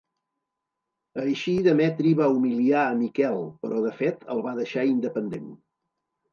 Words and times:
Així 1.23 1.53
Demetri 1.67 2.15
va 2.23 2.31
humiliar 2.39 2.83
a 2.87 2.97
Miquel 3.03 3.39
però 3.63 3.85
de 3.87 3.95
fet 4.03 4.29
el 4.37 4.45
va 4.49 4.59
deixar 4.65 4.89
independent. 4.97 5.57